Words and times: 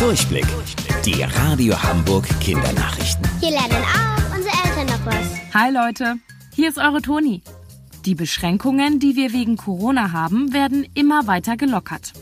Durchblick. 0.00 0.46
Die 1.04 1.22
Radio 1.22 1.74
Hamburg 1.82 2.26
Kindernachrichten. 2.40 3.22
Hier 3.38 3.50
lernen 3.50 3.84
auch 3.84 4.34
unsere 4.34 4.54
Eltern 4.64 4.86
noch 4.86 5.04
was. 5.04 5.52
Hi 5.52 5.70
Leute, 5.70 6.14
hier 6.54 6.70
ist 6.70 6.78
eure 6.78 7.02
Toni. 7.02 7.42
Die 8.06 8.14
Beschränkungen, 8.14 8.98
die 8.98 9.14
wir 9.14 9.34
wegen 9.34 9.58
Corona 9.58 10.12
haben, 10.12 10.54
werden 10.54 10.86
immer 10.94 11.26
weiter 11.26 11.58
gelockert. 11.58 12.14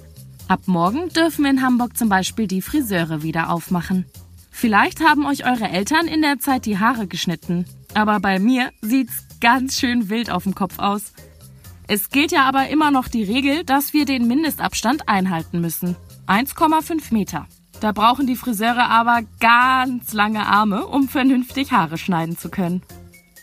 Ab 0.48 0.62
morgen 0.66 1.10
dürfen 1.10 1.44
in 1.44 1.62
Hamburg 1.62 1.96
zum 1.96 2.08
Beispiel 2.08 2.48
die 2.48 2.62
Friseure 2.62 3.22
wieder 3.22 3.48
aufmachen. 3.48 4.06
Vielleicht 4.50 5.00
haben 5.00 5.24
euch 5.24 5.46
eure 5.46 5.68
Eltern 5.68 6.08
in 6.08 6.20
der 6.20 6.40
Zeit 6.40 6.66
die 6.66 6.80
Haare 6.80 7.06
geschnitten, 7.06 7.64
aber 7.94 8.18
bei 8.18 8.40
mir 8.40 8.72
sieht's 8.82 9.24
ganz 9.40 9.78
schön 9.78 10.08
wild 10.08 10.32
auf 10.32 10.42
dem 10.42 10.56
Kopf 10.56 10.80
aus. 10.80 11.12
Es 11.86 12.10
gilt 12.10 12.32
ja 12.32 12.42
aber 12.42 12.70
immer 12.70 12.90
noch 12.90 13.06
die 13.06 13.22
Regel, 13.22 13.62
dass 13.62 13.92
wir 13.92 14.04
den 14.04 14.26
Mindestabstand 14.26 15.08
einhalten 15.08 15.60
müssen. 15.60 15.94
1,5 16.26 17.14
Meter. 17.14 17.46
Da 17.80 17.92
brauchen 17.92 18.26
die 18.26 18.36
Friseure 18.36 18.88
aber 18.90 19.20
ganz 19.38 20.12
lange 20.12 20.46
Arme, 20.46 20.86
um 20.86 21.08
vernünftig 21.08 21.70
Haare 21.70 21.96
schneiden 21.96 22.36
zu 22.36 22.48
können. 22.48 22.82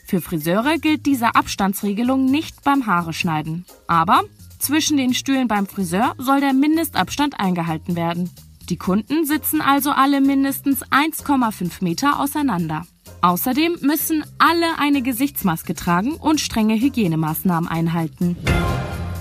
Für 0.08 0.22
Friseure 0.22 0.78
gilt 0.78 1.06
diese 1.06 1.36
Abstandsregelung 1.36 2.26
nicht 2.26 2.64
beim 2.64 2.86
Haare 2.86 3.14
schneiden. 3.14 3.66
Aber 3.88 4.24
zwischen 4.60 4.98
den 4.98 5.14
Stühlen 5.14 5.48
beim 5.48 5.68
Friseur 5.68 6.14
soll 6.18 6.42
der 6.42 6.54
Mindestabstand 6.54 7.40
eingehalten 7.40 7.96
werden. 7.96 8.30
Die 8.70 8.78
Kunden 8.78 9.26
sitzen 9.26 9.62
also 9.62 9.92
alle 9.92 10.22
mindestens 10.22 10.84
1,5 10.84 11.84
Meter 11.84 12.20
auseinander. 12.20 12.86
Außerdem 13.22 13.78
müssen 13.82 14.24
alle 14.38 14.78
eine 14.78 15.02
Gesichtsmaske 15.02 15.76
tragen 15.76 16.14
und 16.14 16.42
strenge 16.42 16.76
Hygienemaßnahmen 16.76 17.70
einhalten. 17.70 18.38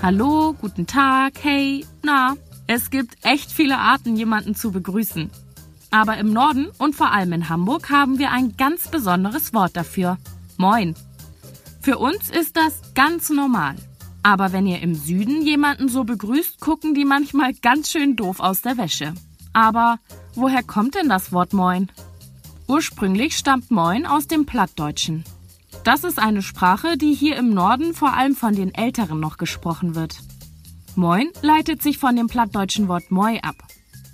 Hallo, 0.02 0.54
guten 0.60 0.86
Tag, 0.86 1.34
hey, 1.42 1.86
na, 2.02 2.34
es 2.66 2.90
gibt 2.90 3.16
echt 3.22 3.52
viele 3.52 3.78
Arten, 3.78 4.16
jemanden 4.16 4.54
zu 4.54 4.70
begrüßen. 4.70 5.30
Aber 5.90 6.16
im 6.16 6.32
Norden 6.32 6.68
und 6.78 6.94
vor 6.96 7.12
allem 7.12 7.32
in 7.32 7.48
Hamburg 7.48 7.90
haben 7.90 8.18
wir 8.18 8.30
ein 8.30 8.56
ganz 8.56 8.88
besonderes 8.88 9.52
Wort 9.52 9.76
dafür. 9.76 10.18
Moin. 10.56 10.94
Für 11.80 11.98
uns 11.98 12.30
ist 12.30 12.56
das 12.56 12.94
ganz 12.94 13.28
normal. 13.28 13.76
Aber 14.22 14.52
wenn 14.52 14.66
ihr 14.66 14.80
im 14.80 14.94
Süden 14.94 15.42
jemanden 15.42 15.88
so 15.88 16.04
begrüßt, 16.04 16.58
gucken 16.58 16.94
die 16.94 17.04
manchmal 17.04 17.52
ganz 17.52 17.90
schön 17.90 18.16
doof 18.16 18.40
aus 18.40 18.62
der 18.62 18.78
Wäsche. 18.78 19.12
Aber 19.52 19.98
woher 20.34 20.62
kommt 20.62 20.94
denn 20.94 21.10
das 21.10 21.30
Wort 21.30 21.52
Moin? 21.52 21.92
Ursprünglich 22.66 23.36
stammt 23.36 23.70
Moin 23.70 24.06
aus 24.06 24.26
dem 24.26 24.46
Plattdeutschen. 24.46 25.24
Das 25.84 26.02
ist 26.02 26.18
eine 26.18 26.40
Sprache, 26.42 26.96
die 26.96 27.12
hier 27.12 27.36
im 27.36 27.52
Norden 27.52 27.92
vor 27.92 28.14
allem 28.14 28.34
von 28.34 28.54
den 28.54 28.74
Älteren 28.74 29.20
noch 29.20 29.36
gesprochen 29.36 29.94
wird. 29.94 30.16
Moin 30.96 31.30
leitet 31.42 31.82
sich 31.82 31.98
von 31.98 32.14
dem 32.14 32.28
plattdeutschen 32.28 32.86
Wort 32.88 33.10
Moi 33.10 33.40
ab. 33.42 33.56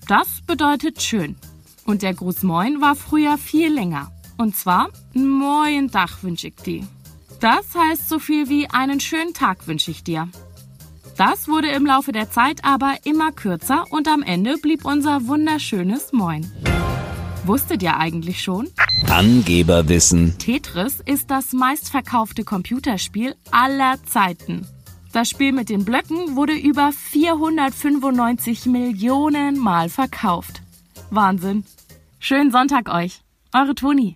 Das 0.08 0.40
bedeutet 0.46 1.02
schön. 1.02 1.36
Und 1.84 2.02
der 2.02 2.14
Gruß 2.14 2.42
Moin 2.42 2.80
war 2.80 2.96
früher 2.96 3.36
viel 3.36 3.72
länger. 3.72 4.10
Und 4.38 4.56
zwar 4.56 4.88
Moin 5.12 5.88
Dach 5.90 6.22
wünsche 6.22 6.48
ich 6.48 6.56
dir. 6.56 6.86
Das 7.40 7.74
heißt 7.74 8.08
so 8.08 8.18
viel 8.18 8.48
wie 8.48 8.68
einen 8.70 9.00
schönen 9.00 9.34
Tag 9.34 9.66
wünsche 9.66 9.90
ich 9.90 10.02
dir. 10.04 10.28
Das 11.16 11.48
wurde 11.48 11.68
im 11.68 11.84
Laufe 11.84 12.12
der 12.12 12.30
Zeit 12.30 12.64
aber 12.64 12.96
immer 13.04 13.32
kürzer 13.32 13.84
und 13.90 14.08
am 14.08 14.22
Ende 14.22 14.56
blieb 14.56 14.86
unser 14.86 15.26
wunderschönes 15.26 16.12
Moin. 16.12 16.50
Wusstet 17.44 17.82
ihr 17.82 17.96
eigentlich 17.98 18.42
schon? 18.42 18.68
Angeberwissen. 19.08 20.38
Tetris 20.38 21.00
ist 21.04 21.30
das 21.30 21.52
meistverkaufte 21.52 22.44
Computerspiel 22.44 23.34
aller 23.50 24.02
Zeiten. 24.04 24.66
Das 25.12 25.28
Spiel 25.28 25.52
mit 25.52 25.68
den 25.68 25.84
Blöcken 25.84 26.36
wurde 26.36 26.52
über 26.52 26.92
495 26.92 28.66
Millionen 28.66 29.58
Mal 29.58 29.88
verkauft. 29.88 30.62
Wahnsinn. 31.10 31.64
Schönen 32.20 32.52
Sonntag 32.52 32.88
euch. 32.88 33.22
Eure 33.52 33.74
Toni. 33.74 34.08